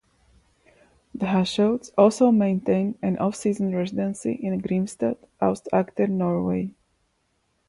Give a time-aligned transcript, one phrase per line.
[1.13, 6.73] The Hushovds also maintain an offseason residency in Grimstad, Aust-Agder, Norway.